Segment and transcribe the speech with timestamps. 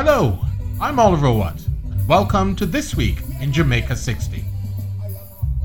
[0.00, 0.38] Hello,
[0.80, 1.60] I'm Oliver Watt,
[1.90, 4.44] and welcome to This Week in Jamaica 60.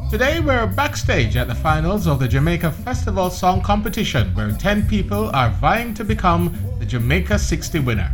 [0.09, 5.29] Today we're backstage at the finals of the Jamaica Festival Song Competition, where 10 people
[5.35, 8.11] are vying to become the Jamaica 60 winner.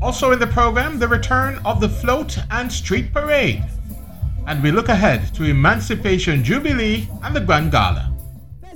[0.00, 3.64] Also in the program, the return of the Float and Street Parade.
[4.46, 8.11] And we look ahead to Emancipation Jubilee and the Grand Gala.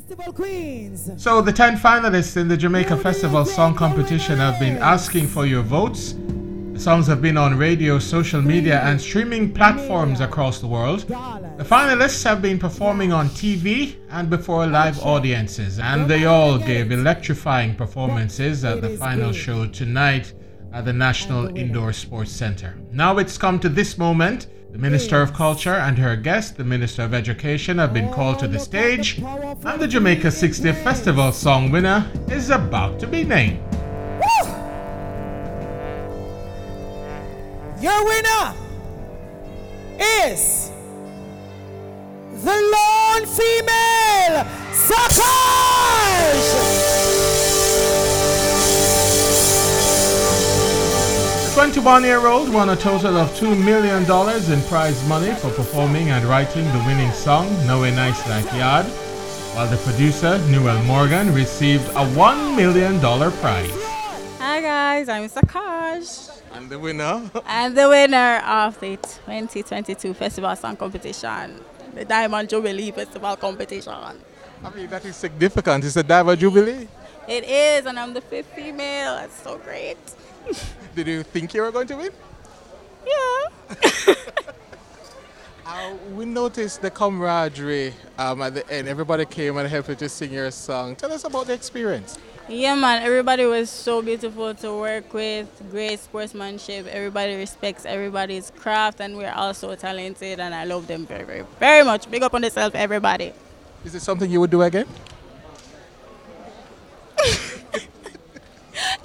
[0.06, 1.10] Festival Queens.
[1.16, 5.62] So the 10 finalists in the Jamaica Festival Song Competition have been asking for your
[5.62, 6.14] votes.
[6.74, 11.00] The songs have been on radio, social media, and streaming platforms across the world.
[11.00, 16.92] The finalists have been performing on TV and before live audiences, and they all gave
[16.92, 20.34] electrifying performances at the final show tonight
[20.72, 22.78] at the National Indoor Sports Center.
[22.92, 24.46] Now it's come to this moment.
[24.76, 28.46] The Minister of Culture and her guest, the Minister of Education, have been called to
[28.46, 33.58] the oh, stage, and the Jamaica 60 Festival song winner is about to be named.
[33.72, 34.50] Woo!
[37.80, 38.54] Your winner
[39.98, 40.70] is
[42.44, 45.76] the lone female Sakaj.
[51.56, 56.10] The 21 year old won a total of $2 million in prize money for performing
[56.10, 58.84] and writing the winning song, No Way Nice Like Yard,
[59.54, 63.70] while the producer, Newell Morgan, received a $1 million prize.
[64.38, 66.42] Hi guys, I'm Sakaj.
[66.52, 67.22] And the winner?
[67.46, 71.58] I'm the winner of the 2022 Festival Song Competition,
[71.94, 73.94] the Diamond Jubilee Festival Competition.
[74.62, 75.86] I mean, that is significant.
[75.86, 76.86] It's a Diamond Jubilee.
[77.26, 79.16] It is, and I'm the fifth female.
[79.16, 79.96] That's so great.
[80.94, 82.10] Did you think you were going to win?
[83.06, 84.14] Yeah.
[85.68, 88.86] Uh, we noticed the camaraderie um, at the end.
[88.86, 90.94] Everybody came and helped you to sing your song.
[90.94, 92.18] Tell us about the experience.
[92.48, 93.02] Yeah, man.
[93.02, 95.48] Everybody was so beautiful to work with.
[95.72, 96.86] Great sportsmanship.
[96.86, 100.38] Everybody respects everybody's craft, and we're all so talented.
[100.38, 102.08] And I love them very, very, very much.
[102.08, 103.32] Big up on yourself, everybody.
[103.84, 104.86] Is it something you would do again?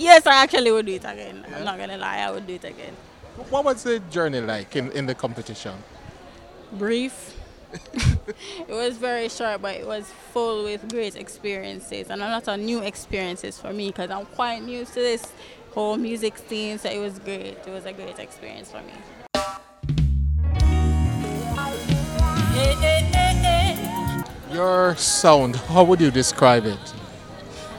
[0.02, 1.46] Yes, I actually would do it again.
[1.56, 2.96] I'm not gonna lie, I would do it again.
[3.50, 5.74] What was the journey like in, in the competition?
[6.72, 7.38] brief.
[7.94, 12.60] it was very short, but it was full with great experiences and a lot of
[12.60, 15.32] new experiences for me because I'm quite new to this
[15.72, 16.78] whole music scene.
[16.78, 17.58] So it was great.
[17.66, 18.94] It was a great experience for me.
[24.52, 27.01] Your sound, how would you describe it?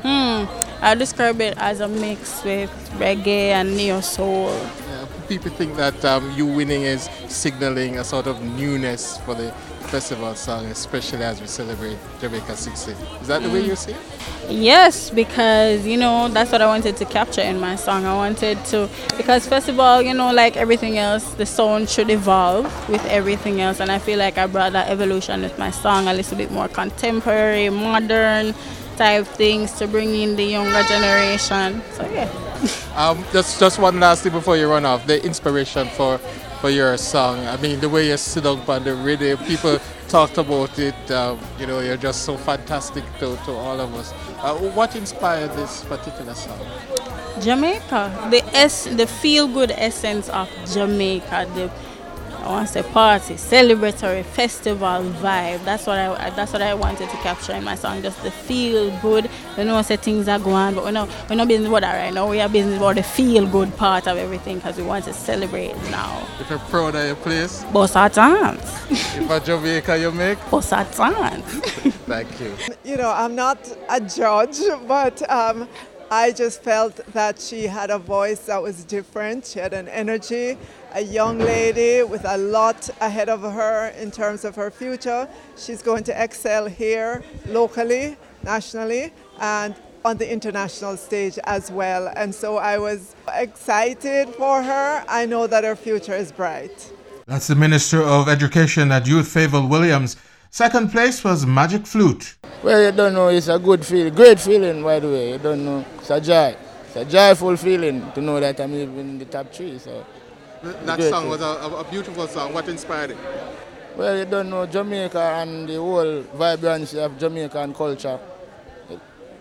[0.03, 0.45] Hmm.
[0.85, 4.51] I describe it as a mix with reggae and neo soul.
[4.89, 9.53] Yeah, people think that um, you winning is signaling a sort of newness for the
[9.93, 12.93] festival song, especially as we celebrate Jamaica 60.
[13.21, 14.01] Is that the way you see it?
[14.49, 18.05] Yes, because you know that's what I wanted to capture in my song.
[18.05, 22.11] I wanted to because first of all, you know, like everything else, the sound should
[22.11, 26.09] evolve with everything else, and I feel like I brought that evolution with my song
[26.09, 28.55] a little bit more contemporary, modern
[29.03, 31.83] type things to bring in the younger generation.
[31.97, 32.31] So yeah.
[32.95, 35.05] Um, just just one last thing before you run off.
[35.07, 36.19] The inspiration for
[36.61, 37.37] for your song.
[37.49, 41.11] I mean, the way you sit up on the radio, people talked about it.
[41.11, 44.13] Um, you know, you're just so fantastic to, to all of us.
[44.39, 46.61] Uh, what inspired this particular song?
[47.41, 51.67] Jamaica, the es- the feel good essence of Jamaica, the
[52.43, 55.65] I want to say party, celebratory, festival vibe.
[55.65, 58.03] That's what I that's what I wanted to capture in my song.
[58.03, 59.31] Just the feel good.
[59.57, 62.13] You know, say things are going, but we're not we're not business about that right
[62.13, 62.29] now.
[62.29, 65.75] We are business about the feel good part of everything because we want to celebrate
[65.91, 66.27] now.
[66.41, 70.73] If you're proud of your place, Boss our dance, if a Jamaica you make, boss
[70.73, 71.45] our dance.
[72.07, 72.55] thank you.
[72.85, 73.59] you know, I'm not
[73.89, 74.59] a judge,
[74.89, 75.69] but um,
[76.13, 79.47] I just felt that she had a voice that was different.
[79.47, 80.59] She had an energy,
[80.93, 85.27] a young lady with a lot ahead of her in terms of her future.
[85.57, 89.75] She's going to excel here, locally, nationally, and
[90.05, 92.13] on the international stage as well.
[92.15, 95.03] And so I was excited for her.
[95.09, 96.93] I know that her future is bright.
[97.25, 100.17] That's the Minister of Education at Youth Fayval Williams.
[100.55, 102.35] Second place was Magic Flute.
[102.63, 105.33] Well, you don't know, it's a good feeling, great feeling, by the way.
[105.33, 106.55] You don't know, it's a joy.
[106.89, 109.79] It's a joyful feeling to know that I'm even in the top three.
[109.79, 110.05] So,
[110.63, 111.09] That Great.
[111.09, 112.53] song was a, a beautiful song.
[112.53, 113.17] What inspired it?
[113.97, 118.21] well, you don't know Jamaica and the whole vibrancy of Jamaican culture.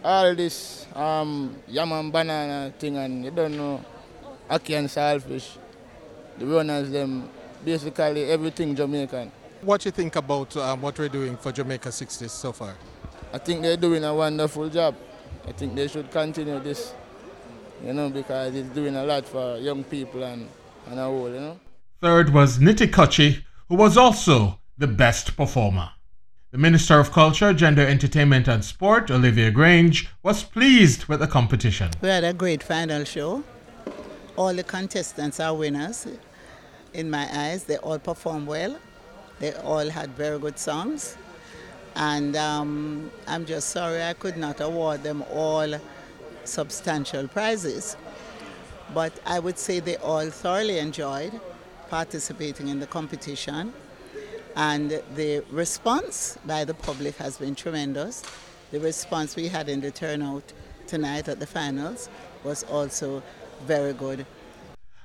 [0.06, 3.84] All this um, yam and banana thing, and you don't know
[4.50, 5.58] ackee and saltfish,
[6.38, 7.28] the runners, them,
[7.66, 9.30] basically everything Jamaican.
[9.62, 12.76] What do you think about um, what we're doing for Jamaica 60s so far?
[13.34, 14.96] I think they're doing a wonderful job.
[15.48, 16.94] I think they should continue this
[17.84, 20.48] you know, because it's doing a lot for young people and,
[20.88, 21.60] and a whole, you know.
[22.00, 25.90] Third was Nitty who was also the best performer.
[26.52, 31.90] The Minister of Culture, Gender, Entertainment and Sport, Olivia Grange, was pleased with the competition.
[32.02, 33.44] We had a great final show.
[34.36, 36.08] All the contestants are winners.
[36.94, 38.78] In my eyes, they all performed well.
[39.42, 41.18] They all had very good songs.
[41.96, 45.76] And um, I'm just sorry I could not award them all
[46.46, 47.98] substantial prizes.
[48.94, 51.34] But I would say they all thoroughly enjoyed
[51.90, 53.74] participating in the competition.
[54.56, 58.22] And the response by the public has been tremendous.
[58.72, 60.44] The response we had in the turnout
[60.86, 62.10] tonight at the finals
[62.44, 63.24] was also
[63.66, 64.26] very good.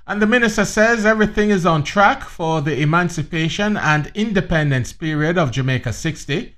[0.08, 5.50] And the minister says everything is on track for the emancipation and independence period of
[5.50, 6.54] Jamaica 60.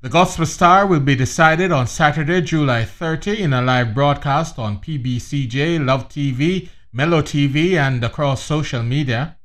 [0.00, 4.80] The Gospel Star will be decided on Saturday, July 30 in a live broadcast on
[4.80, 9.36] PBCJ, Love TV, Mellow TV, and across social media.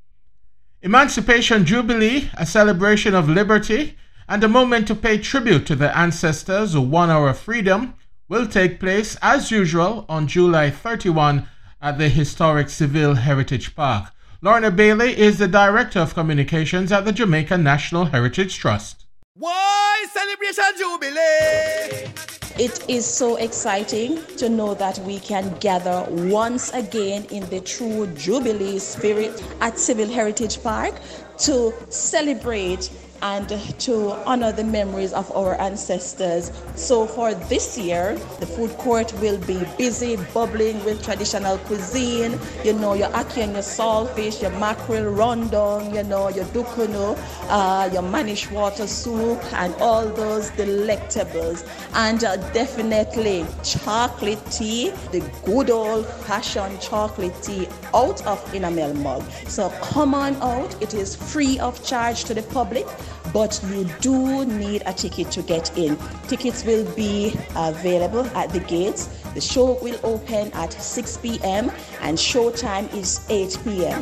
[0.82, 3.98] Emancipation Jubilee, a celebration of liberty
[4.30, 7.94] and a moment to pay tribute to the ancestors who won our freedom,
[8.30, 11.50] will take place as usual on July 31
[11.84, 14.14] at the historic Seville Heritage Park.
[14.42, 19.06] Lorna Bailey is the Director of Communications at the Jamaica National Heritage Trust.
[19.36, 22.14] Why celebration jubilee?
[22.58, 28.08] It is so exciting to know that we can gather once again in the true
[28.16, 30.94] Jubilee spirit at Seville Heritage Park
[31.40, 32.92] to celebrate
[33.24, 33.48] and
[33.80, 36.52] to honor the memories of our ancestors.
[36.76, 42.38] So for this year, the food court will be busy, bubbling with traditional cuisine.
[42.66, 47.18] You know, your ackee and your saltfish, your mackerel rondong, you know, your dukunu,
[47.50, 51.66] uh, your mannish water soup, and all those delectables.
[51.94, 59.24] And uh, definitely chocolate tea, the good old fashioned chocolate tea out of enamel mug.
[59.48, 60.82] So come on out.
[60.82, 62.86] It is free of charge to the public
[63.34, 65.98] but you do need a ticket to get in.
[66.28, 69.08] Tickets will be available at the gates.
[69.34, 71.72] The show will open at 6 p.m.
[72.02, 74.02] and show time is 8 p.m.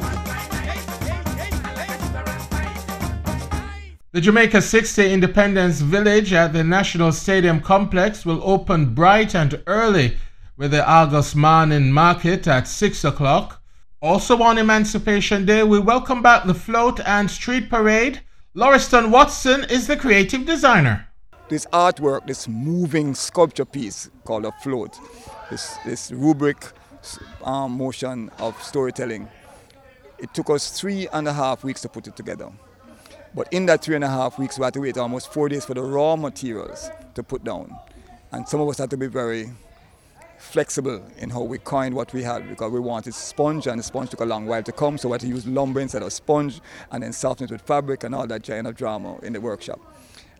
[4.13, 10.17] The Jamaica 60 Independence Village at the National Stadium Complex will open bright and early
[10.57, 13.61] with the August morning market at 6 o'clock.
[14.01, 18.19] Also on Emancipation Day, we welcome back the float and street parade
[18.53, 21.07] Lauriston Watson is the creative designer.
[21.47, 24.99] This artwork, this moving sculpture piece called a float,
[25.49, 26.57] this, this rubric
[27.45, 29.29] um, motion of storytelling,
[30.19, 32.51] it took us three and a half weeks to put it together.
[33.33, 35.63] But in that three and a half weeks, we had to wait almost four days
[35.63, 37.73] for the raw materials to put down.
[38.33, 39.49] And some of us had to be very
[40.41, 44.09] flexible in how we coined what we had because we wanted sponge and the sponge
[44.09, 46.59] took a long while to come so we had to use lumber instead of sponge
[46.91, 49.79] and then soften it with fabric and all that giant of drama in the workshop.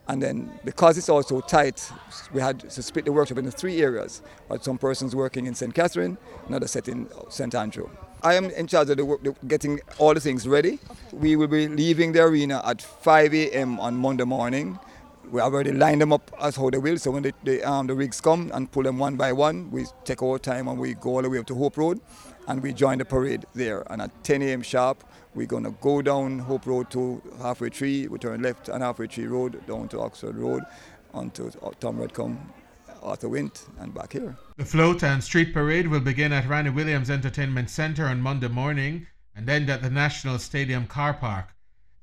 [0.07, 1.89] And then because it's also tight,
[2.33, 4.21] we had to split the workshop into three areas.
[4.49, 5.73] But some persons working in St.
[5.73, 6.17] Catherine,
[6.47, 7.53] another set in St.
[7.55, 7.89] Andrew.
[8.23, 10.79] I am in charge of the work, the, getting all the things ready.
[11.13, 13.79] We will be leaving the arena at 5 a.m.
[13.79, 14.79] on Monday morning
[15.31, 16.97] we already lined them up as how they will.
[16.97, 19.85] So when the, the, um, the rigs come and pull them one by one, we
[20.03, 22.01] take our time and we go all the way up to Hope Road
[22.47, 23.83] and we join the parade there.
[23.89, 24.61] And at 10 a.m.
[24.61, 28.81] sharp, we're going to go down Hope Road to Halfway Tree, we turn left on
[28.81, 30.63] Halfway Tree Road, down to Oxford Road,
[31.13, 32.37] onto Tom Redcam,
[33.01, 34.35] Arthur Wint, and back here.
[34.57, 39.07] The float and street parade will begin at Ranny Williams Entertainment Center on Monday morning
[39.33, 41.47] and end at the National Stadium car park.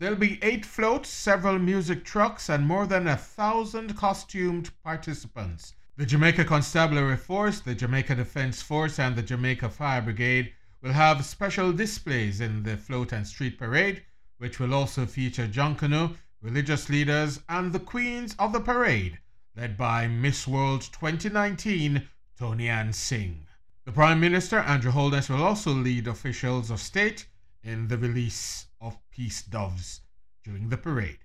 [0.01, 5.75] There'll be eight floats, several music trucks, and more than a thousand costumed participants.
[5.97, 10.53] The Jamaica Constabulary Force, the Jamaica Defense Force, and the Jamaica Fire Brigade
[10.83, 14.05] will have special displays in the float and street parade,
[14.37, 19.19] which will also feature Junkanoo, religious leaders, and the queens of the parade,
[19.57, 22.07] led by Miss World 2019,
[22.39, 23.49] Toni-Ann Singh.
[23.85, 27.27] The Prime Minister, Andrew Holness, will also lead officials of state
[27.65, 30.01] in the release of peace doves
[30.45, 31.19] during the parade.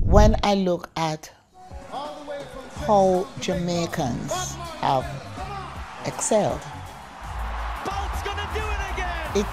[0.00, 1.30] When I look at
[2.86, 5.06] how Jamaicans have
[6.06, 6.60] excelled,
[9.34, 9.46] it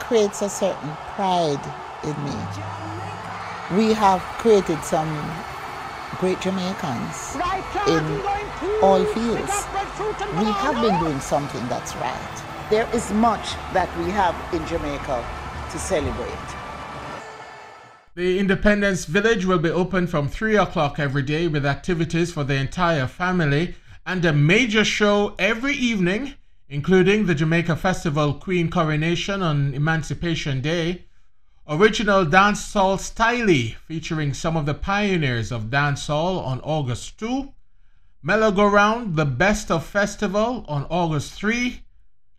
[0.00, 1.62] creates a certain pride
[2.04, 2.36] in me.
[3.76, 5.08] We have created some
[6.18, 7.36] great Jamaicans
[7.88, 8.04] in
[8.82, 9.52] all fields.
[10.38, 12.42] We have been doing something that's right.
[12.70, 15.24] There is much that we have in Jamaica
[15.70, 16.63] to celebrate.
[18.16, 22.54] The Independence Village will be open from 3 o'clock every day with activities for the
[22.54, 23.74] entire family
[24.06, 26.34] and a major show every evening,
[26.68, 31.06] including the Jamaica Festival Queen Coronation on Emancipation Day,
[31.66, 37.52] original dancehall style featuring some of the pioneers of dancehall on August 2,
[38.22, 41.82] Mello Go Round, the Best of Festival on August 3,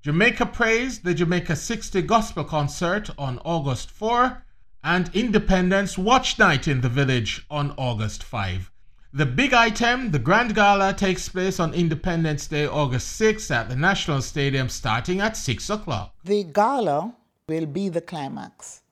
[0.01, 4.41] Jamaica Praise, the Jamaica 60 Gospel Concert on August 4,
[4.86, 8.72] and Independence Watch Night in the Village on August 5.
[9.13, 13.75] The big item, the Grand Gala, takes place on Independence Day, August 6 at the
[13.75, 16.13] National Stadium starting at 6 o'clock.
[16.24, 17.15] The gala
[17.50, 18.84] will be the climax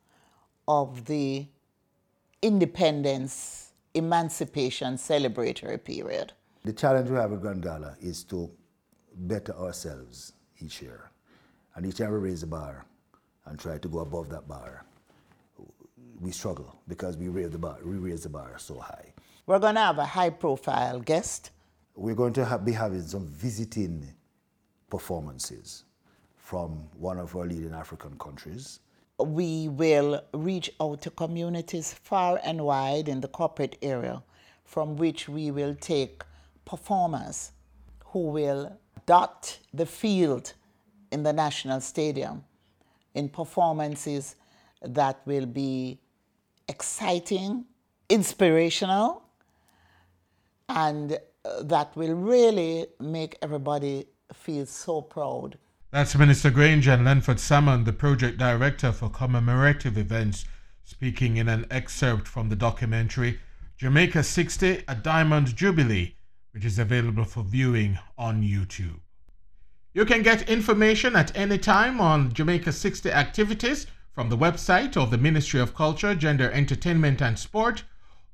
[0.67, 1.45] of the
[2.41, 6.33] independence emancipation celebratory period.
[6.63, 8.49] The challenge we have at Grand Gala is to
[9.15, 11.11] better ourselves each year.
[11.75, 12.83] And each year we raise the bar
[13.45, 14.85] and try to go above that bar,
[16.23, 19.13] we struggle because we raise the bar, we raise the bar so high.
[19.45, 21.51] We're going to have a high profile guest.
[21.95, 24.07] We're going to have, be having some visiting
[24.89, 25.83] performances
[26.37, 28.79] from one of our leading African countries.
[29.19, 34.23] We will reach out to communities far and wide in the corporate area
[34.63, 36.23] from which we will take
[36.65, 37.51] performers
[38.05, 40.53] who will dot the field
[41.11, 42.43] in the National Stadium
[43.13, 44.35] in performances
[44.81, 45.99] that will be
[46.67, 47.65] exciting,
[48.09, 49.23] inspirational,
[50.69, 55.57] and uh, that will really make everybody feel so proud.
[55.91, 60.45] That's Minister Grange and Lenford Salmon, the project director for commemorative events,
[60.83, 63.39] speaking in an excerpt from the documentary
[63.77, 66.15] Jamaica 60, a Diamond Jubilee,
[66.51, 68.99] which is available for viewing on YouTube.
[69.93, 75.09] You can get information at any time on Jamaica 60 activities from the website of
[75.09, 77.83] the Ministry of Culture, Gender, Entertainment and Sport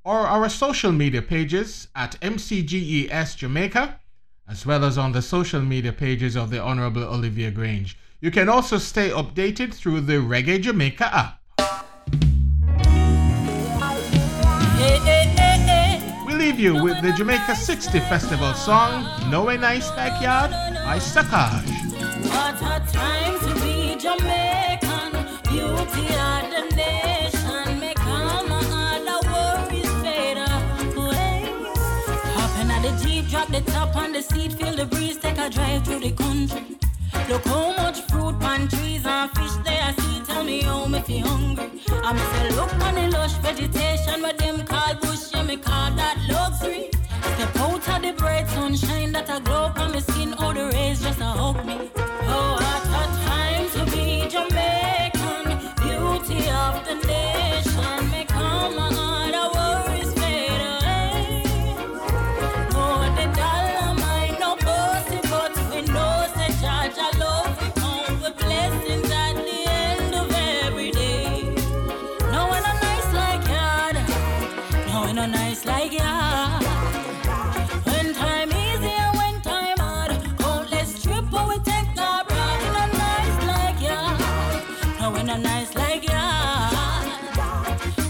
[0.04, 4.00] or our social media pages at MCGES Jamaica,
[4.48, 7.98] as well as on the social media pages of the Honorable Olivia Grange.
[8.20, 11.36] You can also stay updated through the Reggae Jamaica app.
[16.28, 21.66] We leave you with the Jamaica 60 Festival song, No A Nice Backyard by Sakaj.
[34.20, 36.64] The seat, feel the breeze, take a drive through the country.
[37.30, 40.22] Look how much fruit, pan trees and fish there I see.
[40.26, 41.70] Tell me how me feel hungry.
[42.04, 46.18] I'm say look on the lush vegetation, what them call bush, yeah me call that
[46.30, 46.90] luxury.
[47.36, 51.02] Step out of the bright sunshine that a glow on my skin, all the rays
[51.02, 51.66] just a hug
[85.40, 86.74] nice like yard.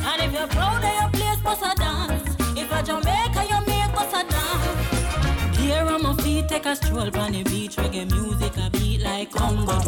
[0.09, 2.35] And if you're proud of your place, bust a dance.
[2.57, 5.57] If a Jamaica, you make bust a dance.
[5.57, 7.75] Here on my feet, take a stroll on the beach.
[7.75, 9.79] Reggae music, a beat like Congo.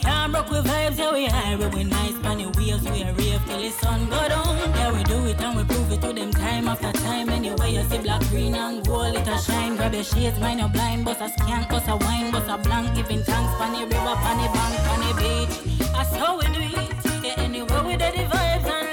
[0.00, 3.42] Can't broke with vibes, yeah we high, we nice on the waves, we a rave
[3.46, 4.56] till the sun go down.
[4.74, 7.28] Yeah we do it and we prove it to them time after time.
[7.30, 9.76] Anyway you see black, green and gold, it a shine.
[9.76, 12.94] Grab your shades, mind your blind, bust a skank, bust a wine, bust a blank,
[12.94, 15.77] giving thanks the river, the bank, the beach.
[15.98, 17.24] That's how we do it.
[17.24, 18.87] Yeah, anyway we the vibes and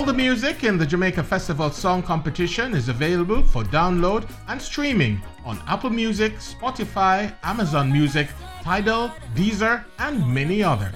[0.00, 5.20] All the music in the Jamaica Festival Song Competition is available for download and streaming
[5.44, 8.26] on Apple Music, Spotify, Amazon Music,
[8.62, 10.94] Tidal, Deezer, and many others.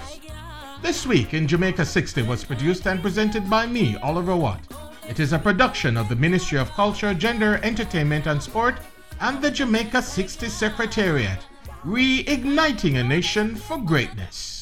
[0.81, 4.63] This week in Jamaica 60 was produced and presented by me, Oliver Watt.
[5.07, 8.77] It is a production of the Ministry of Culture, Gender, Entertainment and Sport
[9.21, 11.41] and the Jamaica 60 Secretariat,
[11.85, 14.54] reigniting a nation for greatness.